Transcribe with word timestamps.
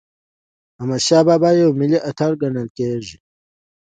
احمدشاه 0.79 1.23
بابا 1.27 1.49
یو 1.61 1.69
ملي 1.79 1.99
اتل 2.09 2.31
ګڼل 2.41 2.67
کېږي. 2.77 3.17